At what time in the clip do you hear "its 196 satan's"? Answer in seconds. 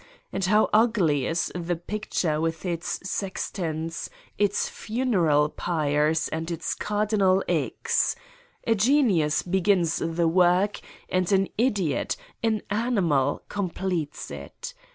4.39-5.19